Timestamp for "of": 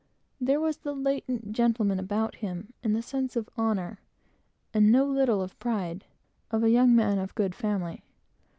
3.35-3.51, 5.43-5.51, 6.49-6.63, 7.19-7.35